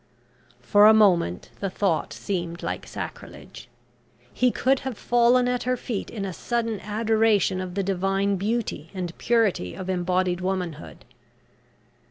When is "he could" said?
4.33-4.79